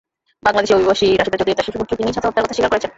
বাংলাদেশি 0.45 0.73
অভিবাসী 0.77 1.07
রাশিদা 1.19 1.33
চৌধুরী 1.39 1.55
তাঁর 1.57 1.67
শিশুপুত্রকে 1.67 2.01
নিজ 2.05 2.15
হাতে 2.17 2.27
হত্যার 2.27 2.43
কথা 2.45 2.55
স্বীকার 2.55 2.71
করেছেন। 2.71 2.89